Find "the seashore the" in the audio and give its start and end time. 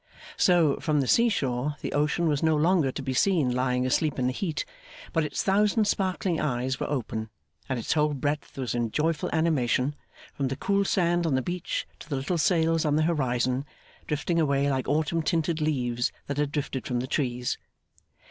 0.99-1.93